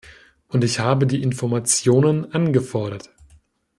Und 0.47 0.63
ich 0.63 0.79
habe 0.79 1.05
die 1.05 1.21
Informationen 1.21 2.33
angefordert. 2.33 3.11